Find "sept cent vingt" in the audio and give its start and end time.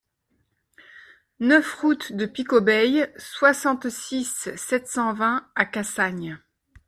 4.55-5.47